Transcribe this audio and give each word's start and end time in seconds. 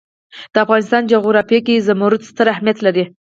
د 0.53 0.55
افغانستان 0.65 1.01
جغرافیه 1.11 1.59
کې 1.67 1.83
زمرد 1.87 2.21
ستر 2.29 2.47
اهمیت 2.53 2.77
لري. 2.85 3.03